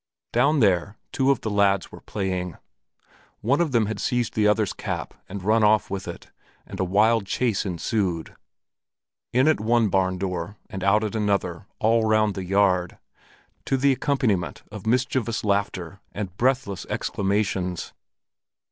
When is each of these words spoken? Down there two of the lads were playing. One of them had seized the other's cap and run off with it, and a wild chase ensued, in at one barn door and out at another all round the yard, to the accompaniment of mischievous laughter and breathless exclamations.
Down 0.33 0.61
there 0.61 0.95
two 1.11 1.29
of 1.29 1.41
the 1.41 1.51
lads 1.51 1.91
were 1.91 2.01
playing. 2.01 2.57
One 3.41 3.61
of 3.61 3.71
them 3.71 3.85
had 3.85 3.99
seized 3.99 4.33
the 4.33 4.47
other's 4.47 4.73
cap 4.73 5.13
and 5.29 5.43
run 5.43 5.63
off 5.63 5.91
with 5.91 6.07
it, 6.07 6.31
and 6.65 6.79
a 6.79 6.83
wild 6.83 7.27
chase 7.27 7.67
ensued, 7.67 8.35
in 9.31 9.47
at 9.47 9.59
one 9.59 9.89
barn 9.89 10.17
door 10.17 10.57
and 10.71 10.83
out 10.83 11.03
at 11.03 11.13
another 11.13 11.67
all 11.77 12.05
round 12.07 12.33
the 12.33 12.43
yard, 12.43 12.97
to 13.65 13.77
the 13.77 13.91
accompaniment 13.91 14.63
of 14.71 14.87
mischievous 14.87 15.43
laughter 15.43 15.99
and 16.11 16.35
breathless 16.35 16.83
exclamations. 16.89 17.93